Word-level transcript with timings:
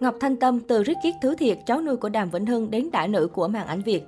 Ngọc 0.00 0.16
Thanh 0.20 0.36
Tâm 0.36 0.60
từ 0.60 0.82
Riết 0.82 0.96
Kiết 1.02 1.14
Thứ 1.20 1.34
Thiệt, 1.34 1.58
cháu 1.66 1.82
nuôi 1.82 1.96
của 1.96 2.08
Đàm 2.08 2.30
Vĩnh 2.30 2.46
Hưng 2.46 2.70
đến 2.70 2.88
đại 2.92 3.08
nữ 3.08 3.28
của 3.32 3.48
màn 3.48 3.66
ảnh 3.66 3.82
Việt. 3.82 4.02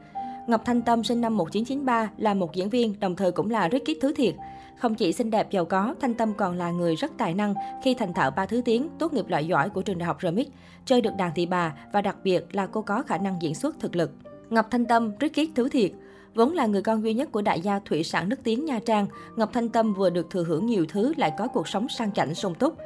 Ngọc 0.46 0.62
Thanh 0.64 0.82
Tâm 0.82 1.04
sinh 1.04 1.20
năm 1.20 1.36
1993 1.36 2.10
là 2.16 2.34
một 2.34 2.54
diễn 2.54 2.68
viên, 2.68 3.00
đồng 3.00 3.16
thời 3.16 3.32
cũng 3.32 3.50
là 3.50 3.68
Riết 3.68 3.84
Kiết 3.84 3.96
Thứ 4.00 4.12
Thiệt. 4.12 4.34
Không 4.78 4.94
chỉ 4.94 5.12
xinh 5.12 5.30
đẹp 5.30 5.50
giàu 5.50 5.64
có, 5.64 5.94
Thanh 6.00 6.14
Tâm 6.14 6.34
còn 6.34 6.56
là 6.56 6.70
người 6.70 6.96
rất 6.96 7.12
tài 7.18 7.34
năng 7.34 7.54
khi 7.82 7.94
thành 7.94 8.14
thạo 8.14 8.30
ba 8.30 8.46
thứ 8.46 8.62
tiếng, 8.64 8.88
tốt 8.98 9.12
nghiệp 9.12 9.28
loại 9.28 9.46
giỏi 9.46 9.70
của 9.70 9.82
trường 9.82 9.98
đại 9.98 10.06
học 10.06 10.18
RMIT, 10.22 10.48
chơi 10.84 11.00
được 11.00 11.16
đàn 11.18 11.32
tỳ 11.34 11.46
bà 11.46 11.74
và 11.92 12.02
đặc 12.02 12.16
biệt 12.24 12.54
là 12.54 12.66
cô 12.66 12.82
có 12.82 13.02
khả 13.02 13.18
năng 13.18 13.42
diễn 13.42 13.54
xuất 13.54 13.80
thực 13.80 13.96
lực. 13.96 14.10
Ngọc 14.50 14.66
Thanh 14.70 14.84
Tâm, 14.84 15.12
Riết 15.20 15.34
Kiết 15.34 15.48
Thứ 15.54 15.68
Thiệt 15.68 15.92
Vốn 16.34 16.54
là 16.54 16.66
người 16.66 16.82
con 16.82 17.02
duy 17.02 17.14
nhất 17.14 17.32
của 17.32 17.42
đại 17.42 17.60
gia 17.60 17.78
thủy 17.78 18.04
sản 18.04 18.28
nước 18.28 18.36
tiếng 18.44 18.64
Nha 18.64 18.80
Trang, 18.86 19.06
Ngọc 19.36 19.50
Thanh 19.52 19.68
Tâm 19.68 19.94
vừa 19.94 20.10
được 20.10 20.30
thừa 20.30 20.44
hưởng 20.44 20.66
nhiều 20.66 20.86
thứ 20.88 21.12
lại 21.16 21.32
có 21.38 21.46
cuộc 21.46 21.68
sống 21.68 21.88
sang 21.88 22.12
chảnh 22.12 22.34
sung 22.34 22.54
túc. 22.54 22.76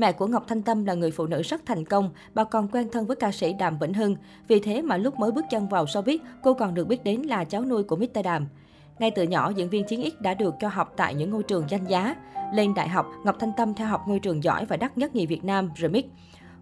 Mẹ 0.00 0.12
của 0.12 0.26
Ngọc 0.26 0.44
Thanh 0.48 0.62
Tâm 0.62 0.84
là 0.84 0.94
người 0.94 1.10
phụ 1.10 1.26
nữ 1.26 1.42
rất 1.42 1.66
thành 1.66 1.84
công, 1.84 2.10
bà 2.34 2.44
còn 2.44 2.68
quen 2.68 2.88
thân 2.92 3.06
với 3.06 3.16
ca 3.16 3.32
sĩ 3.32 3.52
Đàm 3.52 3.78
Vĩnh 3.78 3.94
Hưng. 3.94 4.16
Vì 4.48 4.60
thế 4.60 4.82
mà 4.82 4.96
lúc 4.96 5.18
mới 5.18 5.32
bước 5.32 5.44
chân 5.50 5.68
vào 5.68 5.84
showbiz, 5.84 6.18
cô 6.42 6.54
còn 6.54 6.74
được 6.74 6.86
biết 6.86 7.04
đến 7.04 7.22
là 7.22 7.44
cháu 7.44 7.64
nuôi 7.64 7.82
của 7.82 7.96
Mr. 7.96 8.24
Đàm. 8.24 8.46
Ngay 8.98 9.10
từ 9.10 9.22
nhỏ, 9.22 9.52
diễn 9.56 9.68
viên 9.68 9.84
Chiến 9.84 10.10
X 10.10 10.22
đã 10.22 10.34
được 10.34 10.54
cho 10.60 10.68
học 10.68 10.92
tại 10.96 11.14
những 11.14 11.30
ngôi 11.30 11.42
trường 11.42 11.64
danh 11.68 11.86
giá. 11.86 12.16
Lên 12.54 12.74
đại 12.74 12.88
học, 12.88 13.06
Ngọc 13.24 13.36
Thanh 13.40 13.52
Tâm 13.56 13.74
theo 13.74 13.86
học 13.86 14.02
ngôi 14.06 14.18
trường 14.18 14.44
giỏi 14.44 14.64
và 14.64 14.76
đắt 14.76 14.98
nhất 14.98 15.14
nhì 15.14 15.26
Việt 15.26 15.44
Nam, 15.44 15.70
RMIT. 15.76 16.06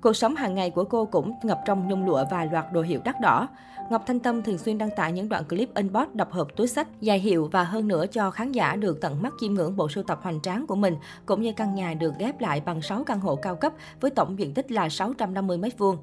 Cuộc 0.00 0.12
sống 0.12 0.36
hàng 0.36 0.54
ngày 0.54 0.70
của 0.70 0.84
cô 0.84 1.04
cũng 1.04 1.32
ngập 1.42 1.60
trong 1.66 1.88
nhung 1.88 2.06
lụa 2.06 2.24
và 2.30 2.44
loạt 2.44 2.72
đồ 2.72 2.82
hiệu 2.82 3.00
đắt 3.04 3.20
đỏ. 3.20 3.48
Ngọc 3.90 4.02
Thanh 4.06 4.20
Tâm 4.20 4.42
thường 4.42 4.58
xuyên 4.58 4.78
đăng 4.78 4.90
tải 4.96 5.12
những 5.12 5.28
đoạn 5.28 5.44
clip 5.44 5.74
unbox 5.74 6.08
đập 6.14 6.32
hộp 6.32 6.56
túi 6.56 6.68
sách, 6.68 6.88
dài 7.00 7.18
hiệu 7.18 7.48
và 7.52 7.64
hơn 7.64 7.88
nữa 7.88 8.06
cho 8.06 8.30
khán 8.30 8.52
giả 8.52 8.76
được 8.76 9.00
tận 9.00 9.22
mắt 9.22 9.32
chiêm 9.40 9.54
ngưỡng 9.54 9.76
bộ 9.76 9.88
sưu 9.88 10.04
tập 10.04 10.20
hoành 10.22 10.40
tráng 10.40 10.66
của 10.66 10.74
mình, 10.74 10.96
cũng 11.26 11.42
như 11.42 11.52
căn 11.52 11.74
nhà 11.74 11.94
được 11.94 12.14
ghép 12.18 12.40
lại 12.40 12.62
bằng 12.66 12.82
6 12.82 13.04
căn 13.04 13.20
hộ 13.20 13.36
cao 13.36 13.56
cấp 13.56 13.72
với 14.00 14.10
tổng 14.10 14.38
diện 14.38 14.54
tích 14.54 14.72
là 14.72 14.88
650 14.88 15.58
m2. 15.58 15.96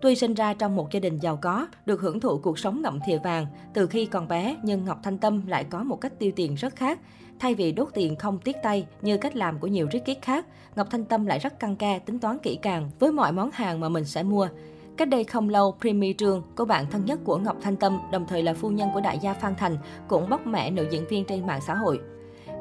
Tuy 0.00 0.14
sinh 0.14 0.34
ra 0.34 0.54
trong 0.54 0.76
một 0.76 0.90
gia 0.90 1.00
đình 1.00 1.18
giàu 1.18 1.36
có, 1.36 1.66
được 1.86 2.00
hưởng 2.00 2.20
thụ 2.20 2.38
cuộc 2.38 2.58
sống 2.58 2.82
ngậm 2.82 2.98
thìa 3.06 3.18
vàng, 3.18 3.46
từ 3.74 3.86
khi 3.86 4.06
còn 4.06 4.28
bé 4.28 4.56
nhưng 4.62 4.84
Ngọc 4.84 5.00
Thanh 5.02 5.18
Tâm 5.18 5.46
lại 5.46 5.64
có 5.64 5.82
một 5.84 6.00
cách 6.00 6.18
tiêu 6.18 6.32
tiền 6.36 6.54
rất 6.54 6.76
khác. 6.76 7.00
Thay 7.38 7.54
vì 7.54 7.72
đốt 7.72 7.88
tiền 7.94 8.16
không 8.16 8.38
tiếc 8.38 8.56
tay 8.62 8.86
như 9.02 9.16
cách 9.16 9.36
làm 9.36 9.58
của 9.58 9.66
nhiều 9.66 9.86
rít 9.90 10.00
kiết 10.04 10.22
khác, 10.22 10.46
Ngọc 10.76 10.86
Thanh 10.90 11.04
Tâm 11.04 11.26
lại 11.26 11.38
rất 11.38 11.60
căng 11.60 11.76
ca, 11.76 11.98
tính 11.98 12.18
toán 12.18 12.38
kỹ 12.38 12.58
càng 12.62 12.90
với 12.98 13.12
mọi 13.12 13.32
món 13.32 13.50
hàng 13.52 13.80
mà 13.80 13.88
mình 13.88 14.04
sẽ 14.04 14.22
mua. 14.22 14.48
Cách 14.96 15.08
đây 15.08 15.24
không 15.24 15.48
lâu, 15.48 15.76
Primi 15.80 16.14
Trương, 16.18 16.42
cô 16.54 16.64
bạn 16.64 16.90
thân 16.90 17.04
nhất 17.04 17.20
của 17.24 17.38
Ngọc 17.38 17.56
Thanh 17.62 17.76
Tâm, 17.76 18.00
đồng 18.12 18.26
thời 18.26 18.42
là 18.42 18.54
phu 18.54 18.70
nhân 18.70 18.88
của 18.94 19.00
đại 19.00 19.18
gia 19.18 19.34
Phan 19.34 19.54
Thành, 19.54 19.76
cũng 20.08 20.28
bóc 20.28 20.46
mẹ 20.46 20.70
nữ 20.70 20.86
diễn 20.90 21.06
viên 21.08 21.24
trên 21.24 21.46
mạng 21.46 21.60
xã 21.66 21.74
hội. 21.74 22.00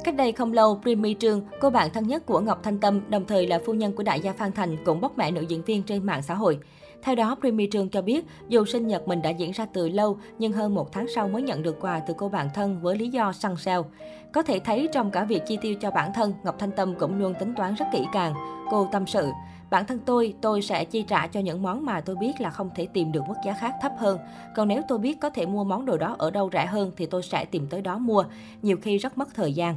Cách 0.03 0.15
đây 0.15 0.31
không 0.31 0.53
lâu, 0.53 0.79
Primi 0.81 1.15
Trương, 1.19 1.41
cô 1.59 1.69
bạn 1.69 1.89
thân 1.93 2.07
nhất 2.07 2.25
của 2.25 2.39
Ngọc 2.39 2.59
Thanh 2.63 2.79
Tâm, 2.79 3.01
đồng 3.09 3.25
thời 3.25 3.47
là 3.47 3.59
phu 3.65 3.73
nhân 3.73 3.93
của 3.93 4.03
đại 4.03 4.19
gia 4.19 4.33
Phan 4.33 4.51
Thành, 4.51 4.77
cũng 4.85 5.01
bóc 5.01 5.17
mẹ 5.17 5.31
nữ 5.31 5.41
diễn 5.41 5.63
viên 5.63 5.83
trên 5.83 6.05
mạng 6.05 6.21
xã 6.21 6.33
hội. 6.33 6.59
Theo 7.03 7.15
đó, 7.15 7.35
Primi 7.39 7.67
Trương 7.71 7.89
cho 7.89 8.01
biết, 8.01 8.25
dù 8.47 8.65
sinh 8.65 8.87
nhật 8.87 9.07
mình 9.07 9.21
đã 9.21 9.29
diễn 9.29 9.51
ra 9.51 9.65
từ 9.65 9.89
lâu, 9.89 10.17
nhưng 10.39 10.51
hơn 10.51 10.75
một 10.75 10.91
tháng 10.91 11.05
sau 11.15 11.27
mới 11.27 11.41
nhận 11.41 11.63
được 11.63 11.79
quà 11.81 11.99
từ 11.99 12.13
cô 12.17 12.29
bạn 12.29 12.49
thân 12.53 12.81
với 12.81 12.97
lý 12.97 13.09
do 13.09 13.31
săn 13.31 13.55
sale. 13.55 13.87
Có 14.33 14.43
thể 14.43 14.59
thấy 14.59 14.89
trong 14.93 15.11
cả 15.11 15.23
việc 15.23 15.41
chi 15.47 15.57
tiêu 15.61 15.75
cho 15.81 15.91
bản 15.91 16.11
thân, 16.13 16.33
Ngọc 16.43 16.55
Thanh 16.59 16.71
Tâm 16.71 16.95
cũng 16.99 17.19
luôn 17.19 17.33
tính 17.39 17.53
toán 17.55 17.75
rất 17.75 17.85
kỹ 17.93 18.05
càng. 18.13 18.33
Cô 18.69 18.87
tâm 18.91 19.07
sự, 19.07 19.29
bản 19.69 19.85
thân 19.85 19.99
tôi, 20.05 20.33
tôi 20.41 20.61
sẽ 20.61 20.85
chi 20.85 21.01
trả 21.07 21.27
cho 21.27 21.39
những 21.39 21.61
món 21.61 21.85
mà 21.85 22.01
tôi 22.01 22.15
biết 22.15 22.41
là 22.41 22.49
không 22.49 22.69
thể 22.75 22.87
tìm 22.93 23.11
được 23.11 23.21
mức 23.27 23.35
giá 23.45 23.53
khác 23.53 23.75
thấp 23.81 23.91
hơn. 23.97 24.19
Còn 24.55 24.67
nếu 24.67 24.81
tôi 24.87 24.99
biết 24.99 25.17
có 25.21 25.29
thể 25.29 25.45
mua 25.45 25.63
món 25.63 25.85
đồ 25.85 25.97
đó 25.97 26.15
ở 26.19 26.31
đâu 26.31 26.49
rẻ 26.53 26.65
hơn 26.65 26.91
thì 26.97 27.05
tôi 27.05 27.23
sẽ 27.23 27.45
tìm 27.45 27.67
tới 27.67 27.81
đó 27.81 27.97
mua, 27.97 28.23
nhiều 28.61 28.77
khi 28.81 28.97
rất 28.97 29.17
mất 29.17 29.29
thời 29.35 29.53
gian. 29.53 29.75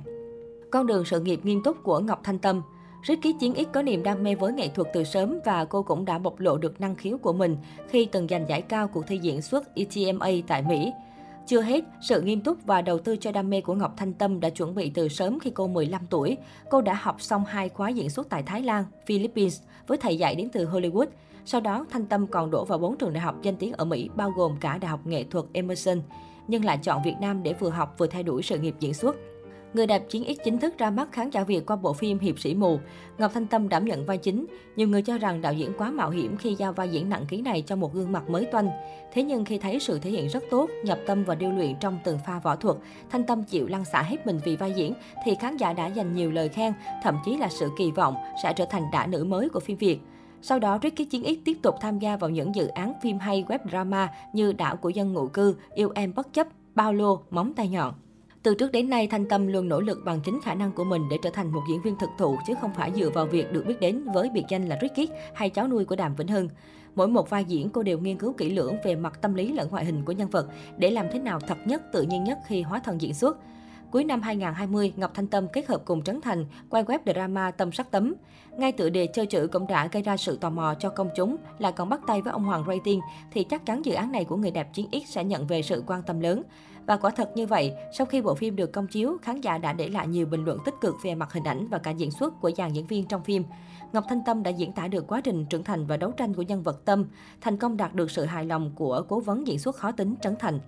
Con 0.70 0.86
đường 0.86 1.05
sự 1.05 1.20
nghiệp 1.20 1.40
nghiêm 1.42 1.62
túc 1.62 1.77
của 1.83 1.98
Ngọc 1.98 2.20
Thanh 2.24 2.38
Tâm 2.38 2.62
Ricky 3.08 3.32
Ký 3.32 3.36
Chiến 3.40 3.54
X 3.54 3.68
có 3.72 3.82
niềm 3.82 4.02
đam 4.02 4.22
mê 4.22 4.34
với 4.34 4.52
nghệ 4.52 4.68
thuật 4.68 4.88
từ 4.92 5.04
sớm 5.04 5.38
và 5.44 5.64
cô 5.64 5.82
cũng 5.82 6.04
đã 6.04 6.18
bộc 6.18 6.40
lộ 6.40 6.58
được 6.58 6.80
năng 6.80 6.94
khiếu 6.94 7.18
của 7.18 7.32
mình 7.32 7.56
khi 7.88 8.08
từng 8.12 8.28
giành 8.28 8.48
giải 8.48 8.62
cao 8.62 8.88
cuộc 8.88 9.06
thi 9.06 9.18
diễn 9.18 9.42
xuất 9.42 9.74
ETMA 9.74 10.28
tại 10.46 10.62
Mỹ. 10.62 10.92
Chưa 11.46 11.60
hết, 11.60 11.84
sự 12.00 12.20
nghiêm 12.20 12.40
túc 12.40 12.58
và 12.64 12.82
đầu 12.82 12.98
tư 12.98 13.16
cho 13.16 13.32
đam 13.32 13.50
mê 13.50 13.60
của 13.60 13.74
Ngọc 13.74 13.94
Thanh 13.96 14.12
Tâm 14.12 14.40
đã 14.40 14.50
chuẩn 14.50 14.74
bị 14.74 14.90
từ 14.90 15.08
sớm 15.08 15.39
khi 15.39 15.50
cô 15.50 15.66
15 15.66 16.06
tuổi. 16.11 16.36
Cô 16.70 16.80
đã 16.80 16.95
học 16.95 17.20
xong 17.20 17.45
hai 17.45 17.68
khóa 17.68 17.89
diễn 17.89 18.11
xuất 18.11 18.28
tại 18.28 18.42
Thái 18.42 18.62
Lan, 18.62 18.84
Philippines 19.06 19.62
với 19.86 19.98
thầy 19.98 20.18
dạy 20.18 20.34
đến 20.34 20.48
từ 20.52 20.66
Hollywood. 20.66 21.06
Sau 21.45 21.61
đó, 21.61 21.86
Thanh 21.90 22.06
Tâm 22.06 22.27
còn 22.27 22.50
đổ 22.50 22.64
vào 22.64 22.78
bốn 22.78 22.96
trường 22.96 23.12
đại 23.12 23.20
học 23.20 23.42
danh 23.42 23.56
tiếng 23.56 23.72
ở 23.72 23.84
Mỹ, 23.84 24.11
bao 24.16 24.30
gồm 24.30 24.56
cả 24.61 24.78
Đại 24.78 24.89
học 24.89 25.06
Nghệ 25.06 25.24
thuật 25.24 25.45
Emerson, 25.52 26.00
nhưng 26.48 26.64
lại 26.64 26.78
chọn 26.83 27.02
Việt 27.05 27.16
Nam 27.20 27.42
để 27.42 27.52
vừa 27.52 27.70
học 27.70 27.95
vừa 27.98 28.06
thay 28.06 28.22
đổi 28.22 28.42
sự 28.42 28.58
nghiệp 28.58 28.74
diễn 28.80 28.95
xuất. 28.95 29.16
Người 29.77 29.87
đẹp 29.87 30.03
chiến 30.09 30.25
X 30.25 30.45
chính 30.45 30.59
thức 30.59 30.79
ra 30.79 30.91
mắt 30.91 31.13
khán 31.13 31.31
giả 31.31 31.45
Việt 31.45 31.67
qua 31.67 31.77
bộ 31.77 31.92
phim 31.92 32.19
Hiệp 32.19 32.39
sĩ 32.39 32.55
mù. 32.55 32.79
Ngọc 33.19 33.31
Thanh 33.35 33.47
Tâm 33.47 33.69
đảm 33.69 33.85
nhận 33.85 34.07
vai 34.07 34.19
chính. 34.19 34.47
Nhiều 34.77 34.89
người 34.89 35.03
cho 35.03 35.19
rằng 35.19 35.41
đạo 35.41 35.53
diễn 35.53 35.73
quá 35.79 35.91
mạo 35.91 36.11
hiểm 36.11 36.37
khi 36.37 36.55
giao 36.55 36.73
vai 36.73 36.89
diễn 36.89 37.09
nặng 37.09 37.27
ký 37.29 37.41
này 37.41 37.63
cho 37.67 37.77
một 37.77 37.95
gương 37.95 38.13
mặt 38.13 38.31
mới 38.31 38.45
toanh. 38.45 38.70
Thế 39.13 39.23
nhưng 39.23 39.45
khi 39.45 39.59
thấy 39.59 39.81
sự 39.81 39.98
thể 39.98 40.11
hiện 40.11 40.29
rất 40.29 40.45
tốt, 40.51 40.70
nhập 40.85 40.98
tâm 41.07 41.25
và 41.25 41.35
điêu 41.35 41.51
luyện 41.51 41.75
trong 41.81 41.98
từng 42.05 42.19
pha 42.27 42.39
võ 42.39 42.57
thuật, 42.57 42.77
Thanh 43.11 43.27
Tâm 43.27 43.45
chịu 43.45 43.67
lăn 43.67 43.85
xả 43.85 44.03
hết 44.03 44.27
mình 44.27 44.41
vì 44.45 44.57
vai 44.57 44.73
diễn, 44.73 44.95
thì 45.25 45.35
khán 45.35 45.57
giả 45.57 45.73
đã 45.73 45.87
dành 45.87 46.14
nhiều 46.14 46.31
lời 46.31 46.48
khen, 46.48 46.73
thậm 47.03 47.19
chí 47.25 47.37
là 47.37 47.48
sự 47.48 47.70
kỳ 47.79 47.91
vọng 47.91 48.14
sẽ 48.43 48.53
trở 48.53 48.64
thành 48.70 48.83
đả 48.93 49.07
nữ 49.07 49.25
mới 49.25 49.48
của 49.48 49.61
phim 49.61 49.77
Việt. 49.77 49.98
Sau 50.43 50.58
đó, 50.58 50.79
Ricky 50.83 51.05
Chiến 51.05 51.25
X 51.25 51.45
tiếp 51.45 51.57
tục 51.63 51.75
tham 51.81 51.98
gia 51.98 52.17
vào 52.17 52.31
những 52.31 52.55
dự 52.55 52.67
án 52.67 52.93
phim 53.03 53.19
hay 53.19 53.45
web 53.48 53.58
drama 53.70 54.08
như 54.33 54.53
Đảo 54.53 54.77
của 54.77 54.89
dân 54.89 55.13
ngụ 55.13 55.27
cư, 55.27 55.57
Yêu 55.75 55.93
em 55.95 56.14
bất 56.14 56.33
chấp, 56.33 56.47
Bao 56.75 56.93
lô, 56.93 57.20
Móng 57.31 57.53
tay 57.57 57.69
nhọn. 57.69 57.95
Từ 58.46 58.55
trước 58.55 58.73
đến 58.73 58.90
nay, 58.90 59.07
Thanh 59.07 59.29
Tâm 59.29 59.46
luôn 59.46 59.68
nỗ 59.68 59.80
lực 59.80 59.98
bằng 60.05 60.20
chính 60.24 60.40
khả 60.40 60.55
năng 60.55 60.73
của 60.73 60.84
mình 60.84 61.02
để 61.11 61.18
trở 61.23 61.30
thành 61.30 61.52
một 61.52 61.61
diễn 61.68 61.83
viên 61.83 61.96
thực 61.98 62.11
thụ 62.18 62.36
chứ 62.46 62.55
không 62.61 62.70
phải 62.74 62.92
dựa 62.96 63.11
vào 63.11 63.27
việc 63.27 63.52
được 63.52 63.64
biết 63.67 63.80
đến 63.80 64.05
với 64.14 64.30
biệt 64.30 64.45
danh 64.48 64.68
là 64.68 64.79
Ricky 64.83 65.08
hay 65.34 65.51
cháu 65.51 65.68
nuôi 65.68 65.84
của 65.84 65.96
Đàm 65.96 66.14
Vĩnh 66.14 66.29
Hưng. 66.29 66.48
Mỗi 66.95 67.08
một 67.08 67.30
vai 67.30 67.45
diễn 67.45 67.70
cô 67.70 67.83
đều 67.83 67.98
nghiên 67.98 68.18
cứu 68.18 68.33
kỹ 68.33 68.51
lưỡng 68.51 68.77
về 68.84 68.96
mặt 68.96 69.18
tâm 69.23 69.34
lý 69.34 69.52
lẫn 69.52 69.70
ngoại 69.70 69.84
hình 69.84 70.05
của 70.05 70.12
nhân 70.12 70.29
vật 70.29 70.46
để 70.79 70.90
làm 70.90 71.07
thế 71.12 71.18
nào 71.18 71.40
thật 71.40 71.58
nhất, 71.67 71.83
tự 71.92 72.02
nhiên 72.02 72.24
nhất 72.24 72.39
khi 72.46 72.62
hóa 72.62 72.80
thân 72.84 73.01
diễn 73.01 73.14
xuất. 73.14 73.39
Cuối 73.91 74.05
năm 74.05 74.23
2020, 74.23 74.92
Ngọc 74.97 75.11
Thanh 75.14 75.27
Tâm 75.27 75.48
kết 75.52 75.67
hợp 75.67 75.83
cùng 75.85 76.02
Trấn 76.02 76.20
Thành 76.20 76.45
quay 76.70 76.85
web 76.85 76.98
drama 77.07 77.51
Tâm 77.51 77.73
sắc 77.73 77.91
tấm. 77.91 78.14
Ngay 78.58 78.73
tựa 78.73 78.91
đề 78.91 79.07
chơi 79.07 79.27
chữ 79.27 79.48
cũng 79.52 79.67
đã 79.67 79.89
gây 79.92 80.02
ra 80.02 80.17
sự 80.17 80.36
tò 80.36 80.51
mò 80.51 80.74
cho 80.74 80.91
công 80.91 81.08
chúng, 81.17 81.36
lại 81.58 81.73
còn 81.73 81.89
bắt 81.89 82.01
tay 82.07 82.23
với 82.23 82.33
ông 82.33 82.45
Hoàng 82.45 82.64
Rating 82.69 83.01
thì 83.33 83.45
chắc 83.45 83.67
chắn 83.67 83.85
dự 83.85 83.95
án 83.95 84.13
này 84.13 84.25
của 84.25 84.36
người 84.36 84.51
đẹp 84.51 84.75
chiến 84.75 84.86
X 84.92 85.11
sẽ 85.11 85.25
nhận 85.25 85.46
về 85.46 85.63
sự 85.63 85.83
quan 85.86 86.02
tâm 86.02 86.20
lớn. 86.20 86.42
Và 86.86 86.96
quả 86.96 87.11
thật 87.11 87.30
như 87.35 87.46
vậy, 87.46 87.73
sau 87.98 88.07
khi 88.07 88.23
bộ 88.23 88.35
phim 88.35 88.57
được 88.57 88.73
công 88.73 88.86
chiếu, 88.86 89.17
khán 89.23 89.41
giả 89.41 89.58
đã 89.58 89.73
để 89.73 89.89
lại 89.89 90.08
nhiều 90.08 90.27
bình 90.27 90.45
luận 90.45 90.58
tích 90.64 90.75
cực 90.80 90.95
về 91.02 91.14
mặt 91.14 91.33
hình 91.33 91.45
ảnh 91.45 91.69
và 91.69 91.79
cả 91.79 91.91
diễn 91.91 92.11
xuất 92.11 92.41
của 92.41 92.51
dàn 92.57 92.73
diễn 92.73 92.86
viên 92.86 93.05
trong 93.05 93.25
phim. 93.25 93.45
Ngọc 93.92 94.05
Thanh 94.08 94.25
Tâm 94.27 94.42
đã 94.42 94.51
diễn 94.51 94.73
tả 94.73 94.89
được 94.89 95.07
quá 95.07 95.20
trình 95.20 95.46
trưởng 95.46 95.64
thành 95.64 95.86
và 95.86 95.96
đấu 95.96 96.11
tranh 96.11 96.35
của 96.35 96.42
nhân 96.42 96.63
vật 96.63 96.85
Tâm, 96.85 97.05
thành 97.41 97.57
công 97.57 97.77
đạt 97.77 97.95
được 97.95 98.11
sự 98.11 98.25
hài 98.25 98.45
lòng 98.45 98.73
của 98.75 99.05
cố 99.08 99.20
vấn 99.20 99.46
diễn 99.46 99.58
xuất 99.58 99.77
khó 99.77 99.92
tính 99.92 100.14
Trấn 100.20 100.36
Thành. 100.39 100.61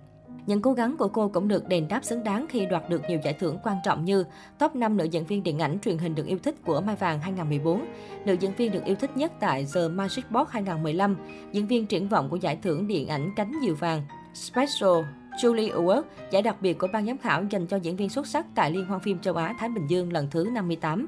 Những 0.48 0.62
cố 0.62 0.72
gắng 0.72 0.97
của 0.97 1.09
cô 1.09 1.28
cũng 1.28 1.48
được 1.48 1.69
đền 1.69 1.88
đáp 1.88 2.04
xứng 2.04 2.25
đáng 2.25 2.47
khi 2.48 2.66
đoạt 2.66 2.91
được 2.91 3.03
nhiều 3.09 3.19
giải 3.25 3.34
thưởng 3.34 3.59
quan 3.62 3.76
trọng 3.84 4.04
như 4.04 4.25
top 4.59 4.76
5 4.76 4.97
nữ 4.97 5.04
diễn 5.04 5.25
viên 5.26 5.42
điện 5.42 5.59
ảnh 5.59 5.78
truyền 5.81 5.98
hình 5.98 6.14
được 6.14 6.26
yêu 6.26 6.38
thích 6.42 6.54
của 6.64 6.81
Mai 6.81 6.97
Vàng 6.97 7.20
2014, 7.20 7.84
nữ 8.25 8.36
diễn 8.41 8.54
viên 8.54 8.72
được 8.72 8.84
yêu 8.84 8.97
thích 8.97 9.16
nhất 9.16 9.32
tại 9.41 9.66
The 9.75 9.88
Magic 9.88 10.31
Box 10.31 10.48
2015, 10.48 11.16
diễn 11.53 11.66
viên 11.66 11.86
triển 11.86 12.09
vọng 12.09 12.28
của 12.31 12.36
giải 12.36 12.59
thưởng 12.62 12.86
điện 12.86 13.09
ảnh 13.09 13.31
Cánh 13.36 13.53
Diều 13.62 13.75
Vàng, 13.75 14.03
Special 14.34 15.04
Julie 15.42 15.84
Award, 15.84 16.03
giải 16.31 16.42
đặc 16.42 16.62
biệt 16.62 16.78
của 16.78 16.88
ban 16.92 17.06
giám 17.06 17.19
khảo 17.19 17.44
dành 17.50 17.66
cho 17.66 17.76
diễn 17.76 17.97
viên 17.97 18.09
xuất 18.09 18.26
sắc 18.26 18.47
tại 18.54 18.70
Liên 18.70 18.84
hoan 18.84 19.00
phim 19.00 19.19
châu 19.19 19.34
Á 19.34 19.54
Thái 19.59 19.69
Bình 19.69 19.86
Dương 19.86 20.12
lần 20.12 20.28
thứ 20.30 20.48
58. 20.53 21.06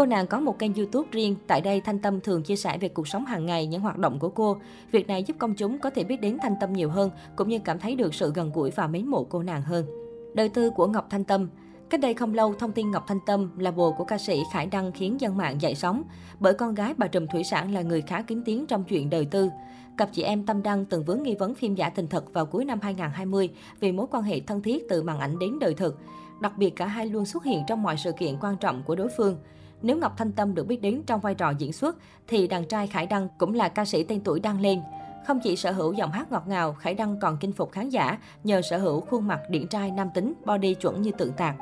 Cô 0.00 0.06
nàng 0.06 0.26
có 0.26 0.40
một 0.40 0.58
kênh 0.58 0.74
YouTube 0.74 1.08
riêng, 1.12 1.36
tại 1.46 1.60
đây 1.60 1.80
Thanh 1.80 1.98
Tâm 1.98 2.20
thường 2.20 2.42
chia 2.42 2.56
sẻ 2.56 2.78
về 2.78 2.88
cuộc 2.88 3.08
sống 3.08 3.24
hàng 3.24 3.46
ngày, 3.46 3.66
những 3.66 3.80
hoạt 3.80 3.98
động 3.98 4.18
của 4.18 4.28
cô. 4.28 4.56
Việc 4.92 5.08
này 5.08 5.22
giúp 5.22 5.36
công 5.38 5.54
chúng 5.54 5.78
có 5.78 5.90
thể 5.90 6.04
biết 6.04 6.20
đến 6.20 6.38
Thanh 6.42 6.54
Tâm 6.60 6.72
nhiều 6.72 6.90
hơn, 6.90 7.10
cũng 7.36 7.48
như 7.48 7.58
cảm 7.58 7.78
thấy 7.78 7.94
được 7.94 8.14
sự 8.14 8.32
gần 8.34 8.50
gũi 8.54 8.70
và 8.70 8.86
mến 8.86 9.06
mộ 9.06 9.24
cô 9.24 9.42
nàng 9.42 9.62
hơn. 9.62 9.86
Đời 10.34 10.48
tư 10.48 10.70
của 10.70 10.86
Ngọc 10.86 11.06
Thanh 11.10 11.24
Tâm 11.24 11.48
Cách 11.90 12.00
đây 12.00 12.14
không 12.14 12.34
lâu, 12.34 12.54
thông 12.54 12.72
tin 12.72 12.90
Ngọc 12.90 13.04
Thanh 13.06 13.18
Tâm 13.26 13.58
là 13.58 13.70
bồ 13.70 13.92
của 13.92 14.04
ca 14.04 14.18
sĩ 14.18 14.42
Khải 14.52 14.66
Đăng 14.66 14.92
khiến 14.92 15.20
dân 15.20 15.36
mạng 15.36 15.60
dậy 15.60 15.74
sóng, 15.74 16.02
bởi 16.38 16.54
con 16.54 16.74
gái 16.74 16.94
bà 16.96 17.06
Trùm 17.06 17.26
Thủy 17.26 17.44
Sản 17.44 17.74
là 17.74 17.82
người 17.82 18.02
khá 18.02 18.22
kín 18.22 18.42
tiếng 18.44 18.66
trong 18.66 18.84
chuyện 18.84 19.10
đời 19.10 19.24
tư. 19.24 19.50
Cặp 19.96 20.08
chị 20.12 20.22
em 20.22 20.46
Tâm 20.46 20.62
Đăng 20.62 20.84
từng 20.84 21.04
vướng 21.04 21.22
nghi 21.22 21.34
vấn 21.34 21.54
phim 21.54 21.74
giả 21.74 21.90
tình 21.90 22.06
thật 22.06 22.32
vào 22.32 22.46
cuối 22.46 22.64
năm 22.64 22.78
2020 22.82 23.48
vì 23.80 23.92
mối 23.92 24.06
quan 24.10 24.22
hệ 24.22 24.40
thân 24.40 24.62
thiết 24.62 24.88
từ 24.88 25.02
màn 25.02 25.20
ảnh 25.20 25.38
đến 25.38 25.58
đời 25.58 25.74
thực. 25.74 25.98
Đặc 26.40 26.52
biệt 26.58 26.70
cả 26.70 26.86
hai 26.86 27.06
luôn 27.06 27.24
xuất 27.24 27.44
hiện 27.44 27.64
trong 27.68 27.82
mọi 27.82 27.96
sự 27.96 28.12
kiện 28.12 28.36
quan 28.40 28.56
trọng 28.56 28.82
của 28.82 28.94
đối 28.94 29.08
phương. 29.16 29.36
Nếu 29.82 29.96
Ngọc 29.96 30.12
Thanh 30.16 30.32
Tâm 30.32 30.54
được 30.54 30.66
biết 30.66 30.82
đến 30.82 31.02
trong 31.06 31.20
vai 31.20 31.34
trò 31.34 31.50
diễn 31.50 31.72
xuất, 31.72 31.96
thì 32.28 32.46
đàn 32.46 32.64
trai 32.64 32.86
Khải 32.86 33.06
Đăng 33.06 33.28
cũng 33.38 33.54
là 33.54 33.68
ca 33.68 33.84
sĩ 33.84 34.02
tên 34.04 34.20
tuổi 34.24 34.40
đăng 34.40 34.60
lên. 34.60 34.80
Không 35.26 35.40
chỉ 35.42 35.56
sở 35.56 35.72
hữu 35.72 35.92
giọng 35.92 36.10
hát 36.10 36.32
ngọt 36.32 36.48
ngào, 36.48 36.72
Khải 36.72 36.94
Đăng 36.94 37.20
còn 37.20 37.36
chinh 37.40 37.52
phục 37.52 37.72
khán 37.72 37.88
giả 37.88 38.18
nhờ 38.44 38.62
sở 38.62 38.78
hữu 38.78 39.00
khuôn 39.00 39.26
mặt 39.26 39.40
điển 39.48 39.66
trai 39.66 39.90
nam 39.90 40.08
tính, 40.14 40.32
body 40.46 40.74
chuẩn 40.74 41.02
như 41.02 41.10
tượng 41.12 41.32
tạc. 41.32 41.56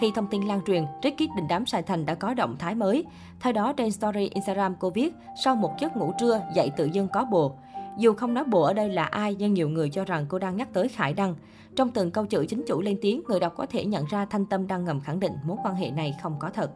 Khi 0.00 0.12
thông 0.14 0.26
tin 0.26 0.42
lan 0.42 0.60
truyền, 0.66 0.84
Ricky 1.02 1.28
đình 1.36 1.48
đám 1.48 1.66
Sài 1.66 1.82
Thành 1.82 2.06
đã 2.06 2.14
có 2.14 2.34
động 2.34 2.56
thái 2.58 2.74
mới. 2.74 3.04
Theo 3.40 3.52
đó, 3.52 3.72
trên 3.72 3.90
story 3.90 4.28
Instagram 4.28 4.74
cô 4.80 4.90
viết, 4.90 5.14
sau 5.44 5.56
một 5.56 5.72
giấc 5.80 5.96
ngủ 5.96 6.12
trưa, 6.20 6.40
dậy 6.54 6.70
tự 6.76 6.84
dưng 6.84 7.08
có 7.12 7.24
bồ. 7.24 7.56
Dù 7.98 8.14
không 8.14 8.34
nói 8.34 8.44
bộ 8.44 8.62
ở 8.62 8.72
đây 8.72 8.88
là 8.88 9.04
ai, 9.04 9.36
nhưng 9.38 9.54
nhiều 9.54 9.68
người 9.68 9.90
cho 9.90 10.04
rằng 10.04 10.26
cô 10.28 10.38
đang 10.38 10.56
nhắc 10.56 10.68
tới 10.72 10.88
Khải 10.88 11.14
Đăng. 11.14 11.34
Trong 11.76 11.90
từng 11.90 12.10
câu 12.10 12.26
chữ 12.26 12.46
chính 12.48 12.64
chủ 12.66 12.80
lên 12.80 12.98
tiếng, 13.02 13.22
người 13.28 13.40
đọc 13.40 13.54
có 13.56 13.66
thể 13.66 13.84
nhận 13.84 14.04
ra 14.04 14.24
Thanh 14.24 14.46
Tâm 14.46 14.66
đang 14.66 14.84
ngầm 14.84 15.00
khẳng 15.00 15.20
định 15.20 15.32
mối 15.44 15.56
quan 15.64 15.74
hệ 15.74 15.90
này 15.90 16.14
không 16.22 16.36
có 16.38 16.50
thật. 16.50 16.70